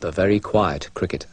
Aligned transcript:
The 0.00 0.10
very 0.10 0.40
quiet 0.40 0.88
cricket. 0.94 1.26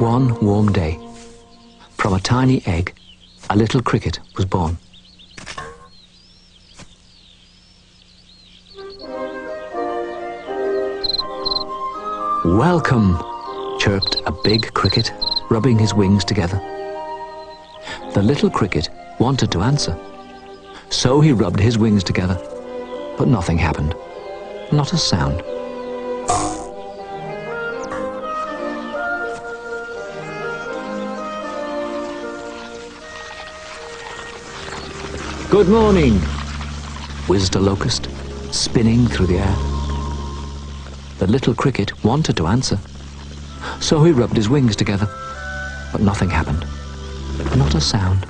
One 0.00 0.34
warm 0.40 0.72
day, 0.72 0.98
from 1.96 2.14
a 2.14 2.20
tiny 2.20 2.62
egg, 2.66 2.96
a 3.48 3.56
little 3.56 3.80
cricket 3.80 4.18
was 4.36 4.46
born. 4.46 4.78
Welcome, 12.58 13.16
chirped 13.78 14.22
a 14.26 14.32
big 14.32 14.74
cricket, 14.74 15.12
rubbing 15.50 15.78
his 15.78 15.94
wings 15.94 16.24
together. 16.24 16.58
The 18.12 18.22
little 18.22 18.50
cricket 18.50 18.88
wanted 19.20 19.52
to 19.52 19.60
answer, 19.60 19.96
so 20.88 21.20
he 21.20 21.30
rubbed 21.30 21.60
his 21.60 21.78
wings 21.78 22.02
together, 22.02 22.34
but 23.16 23.28
nothing 23.28 23.56
happened. 23.56 23.94
Not 24.72 24.92
a 24.92 24.98
sound. 24.98 25.44
Good 35.50 35.68
morning, 35.68 36.18
whizzed 37.28 37.54
a 37.54 37.60
locust, 37.60 38.08
spinning 38.50 39.06
through 39.06 39.26
the 39.28 39.38
air. 39.38 39.69
The 41.20 41.26
little 41.26 41.54
cricket 41.54 42.02
wanted 42.02 42.38
to 42.38 42.46
answer, 42.46 42.78
so 43.78 44.02
he 44.02 44.10
rubbed 44.10 44.36
his 44.36 44.48
wings 44.48 44.74
together, 44.74 45.06
but 45.92 46.00
nothing 46.00 46.30
happened. 46.30 46.64
Not 47.58 47.74
a 47.74 47.80
sound. 47.80 48.26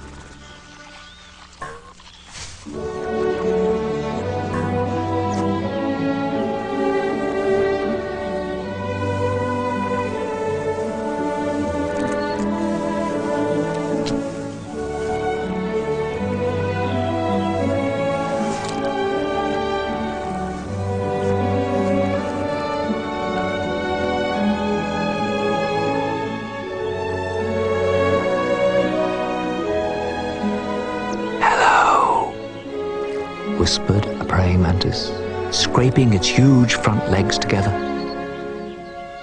Scraping 35.71 36.13
its 36.13 36.27
huge 36.27 36.75
front 36.75 37.11
legs 37.13 37.39
together. 37.39 37.71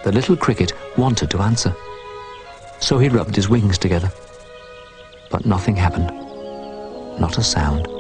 The 0.06 0.14
little 0.14 0.38
cricket 0.38 0.72
wanted 0.98 1.30
to 1.31 1.42
answer, 1.42 1.76
so 2.80 2.98
he 2.98 3.09
rubbed 3.09 3.36
his 3.36 3.50
wings 3.50 3.78
together. 3.78 4.09
But 5.30 5.45
nothing 5.45 5.75
happened. 5.75 6.09
Not 7.20 7.38
a 7.38 7.44
sound. 7.44 7.97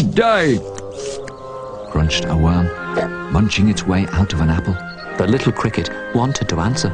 Good 0.00 0.14
day. 0.14 0.58
Crunched 1.90 2.24
a 2.24 2.34
worm, 2.34 2.70
munching 3.30 3.68
its 3.68 3.86
way 3.86 4.06
out 4.12 4.32
of 4.32 4.40
an 4.40 4.48
apple. 4.48 4.72
The 5.18 5.26
little 5.26 5.52
cricket 5.52 5.90
wanted 6.14 6.48
to 6.48 6.60
answer, 6.60 6.90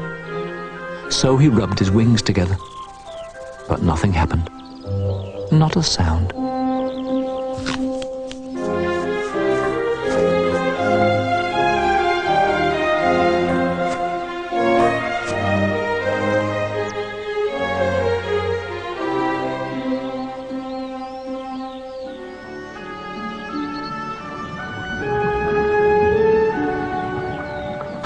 so 1.08 1.36
he 1.36 1.46
rubbed 1.46 1.78
his 1.78 1.92
wings 1.92 2.20
together. 2.20 2.56
But 3.68 3.82
nothing 3.82 4.12
happened. 4.12 4.50
Not 5.52 5.76
a 5.76 5.84
sound. 5.84 6.32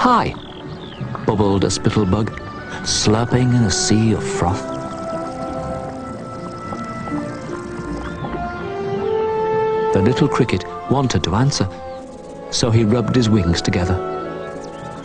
Hi, 0.03 0.33
bubbled 1.27 1.63
a 1.63 1.67
spittlebug, 1.67 2.29
slurping 2.81 3.55
in 3.55 3.65
a 3.65 3.69
sea 3.69 4.13
of 4.13 4.27
froth. 4.27 4.63
The 9.93 10.01
little 10.01 10.27
cricket 10.27 10.65
wanted 10.89 11.23
to 11.25 11.35
answer, 11.35 11.69
so 12.49 12.71
he 12.71 12.83
rubbed 12.83 13.15
his 13.15 13.29
wings 13.29 13.61
together. 13.61 13.93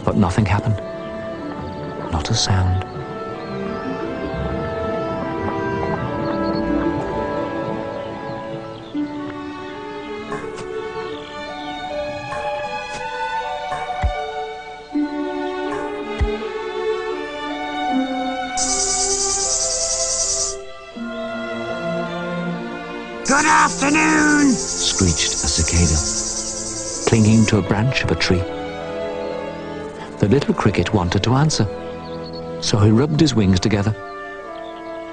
But 0.03 0.17
nothing 0.17 0.47
happened. 0.47 0.79
Not 2.11 2.31
a 2.31 2.35
sound. 2.35 2.96
Good 23.29 23.45
afternoon! 23.45 24.53
screeched 24.53 25.35
a 25.35 25.49
cicada, 25.49 27.09
clinging 27.09 27.45
to 27.47 27.59
a 27.59 27.63
branch 27.63 28.05
of 28.05 28.13
a 28.13 28.15
tree. 28.15 28.39
The 30.19 30.29
little 30.29 30.55
cricket 30.55 30.95
wanted 30.95 31.25
to 31.25 31.35
answer, 31.35 31.67
so 32.63 32.79
he 32.79 32.93
rubbed 32.93 33.19
his 33.19 33.35
wings 33.35 33.59
together. 33.59 33.91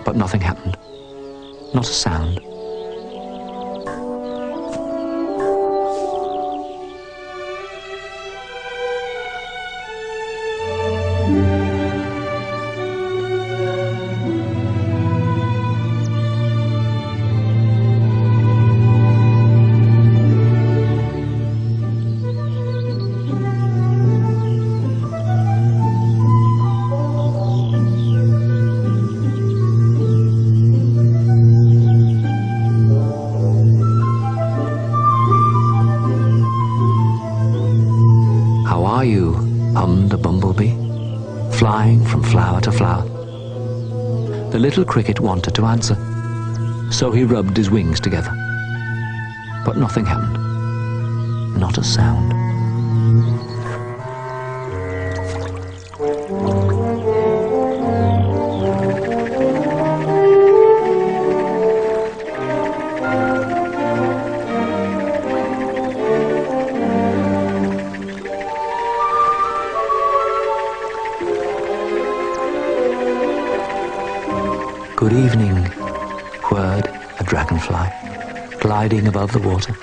But 0.06 0.16
nothing 0.16 0.41
happened. 0.41 0.78
Not 1.74 1.90
a 1.90 1.94
sound. 1.94 2.40
Hummed 39.73 40.13
a 40.13 40.17
bumblebee, 40.17 40.75
flying 41.57 42.05
from 42.05 42.23
flower 42.23 42.61
to 42.61 42.71
flower. 42.71 43.07
The 44.51 44.59
little 44.59 44.85
cricket 44.85 45.19
wanted 45.19 45.55
to 45.55 45.65
answer, 45.65 45.95
so 46.91 47.11
he 47.11 47.23
rubbed 47.23 47.57
his 47.57 47.71
wings 47.71 47.99
together. 47.99 48.31
But 49.65 49.77
nothing 49.77 50.05
happened. 50.05 51.59
Not 51.59 51.77
a 51.77 51.83
sound. 51.83 52.43
Good 75.03 75.19
evening, 75.19 75.65
whirred 76.50 76.88
a 77.19 77.25
dragonfly, 77.25 77.89
gliding 78.61 79.09
above 79.09 79.33
the 79.33 79.39
water. 79.39 79.75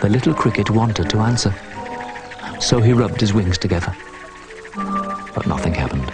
The 0.00 0.08
little 0.10 0.34
cricket 0.34 0.70
wanted 0.70 1.08
to 1.10 1.20
answer, 1.20 1.54
so 2.58 2.80
he 2.80 2.92
rubbed 2.92 3.20
his 3.20 3.32
wings 3.32 3.56
together. 3.56 3.94
But 4.74 5.46
nothing 5.46 5.72
happened. 5.72 6.10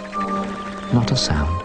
Not 0.93 1.11
a 1.11 1.15
sound. 1.15 1.60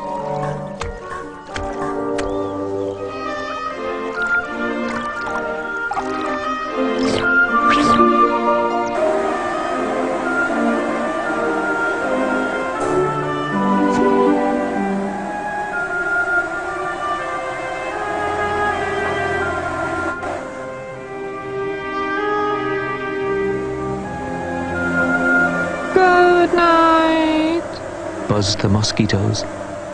Buzzed 28.36 28.60
the 28.60 28.68
mosquitoes, 28.68 29.44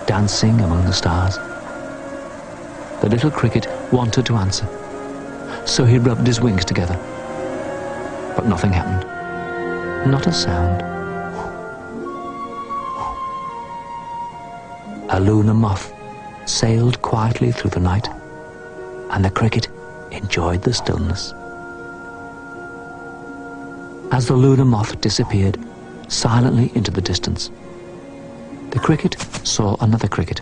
dancing 0.05 0.62
among 0.62 0.85
the 0.85 0.93
stars. 0.93 1.37
The 3.00 3.09
little 3.09 3.31
cricket 3.31 3.69
wanted 3.93 4.27
to 4.27 4.35
answer, 4.35 4.67
so 5.65 5.85
he 5.85 5.99
rubbed 5.99 6.27
his 6.27 6.41
wings 6.41 6.65
together. 6.65 6.97
But 8.35 8.47
nothing 8.47 8.73
happened. 8.73 10.11
Not 10.11 10.27
a 10.27 10.33
sound. 10.33 10.83
A 15.12 15.21
luna 15.21 15.55
moth 15.55 15.95
sailed 16.45 17.00
quietly 17.00 17.53
through 17.53 17.71
the 17.71 17.79
night, 17.79 18.09
and 19.11 19.25
the 19.25 19.31
cricket 19.31 19.69
enjoyed 20.11 20.62
the 20.62 20.75
stillness. 20.75 21.33
As 24.11 24.27
the 24.27 24.35
luna 24.35 24.65
moth 24.65 25.00
disappeared 25.00 25.61
silently 26.09 26.73
into 26.75 26.91
the 26.91 27.00
distance, 27.00 27.49
the 28.73 28.79
cricket 28.79 29.21
saw 29.45 29.77
another 29.81 30.09
cricket. 30.09 30.41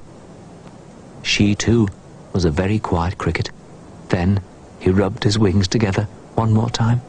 She, 1.23 1.56
too, 1.56 1.88
was 2.32 2.44
a 2.44 2.50
very 2.50 2.79
quiet 2.79 3.19
cricket. 3.19 3.50
Then 4.09 4.41
he 4.79 4.91
rubbed 4.91 5.25
his 5.25 5.38
wings 5.38 5.67
together 5.67 6.05
one 6.37 6.53
more 6.53 6.71
time. 6.71 7.03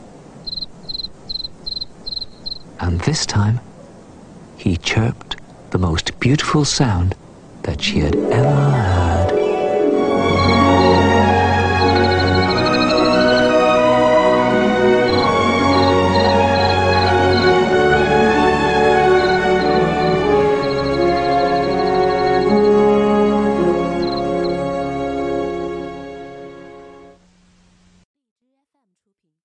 And 2.79 2.99
this 3.01 3.27
time, 3.27 3.59
he 4.57 4.77
chirped 4.77 5.37
the 5.69 5.77
most 5.77 6.19
beautiful 6.19 6.65
sound 6.65 7.15
that 7.63 7.81
she 7.81 7.99
had 7.99 8.15
ever 8.31 8.55
heard. 8.55 8.90